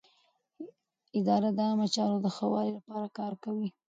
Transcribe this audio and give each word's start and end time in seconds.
اداره 1.17 1.49
د 1.57 1.59
عامه 1.67 1.87
چارو 1.95 2.17
د 2.25 2.27
ښه 2.35 2.45
والي 2.53 2.71
لپاره 2.77 3.07
کار 3.17 3.33
کوي. 3.43 3.69